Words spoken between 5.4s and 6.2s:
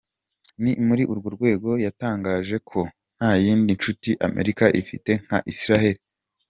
Isilaheri.